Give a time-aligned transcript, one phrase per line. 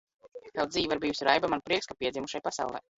[0.59, 2.89] Kaut dzīve ir bijusi raiba, man prieks, ka piedzimu šai pasaulē!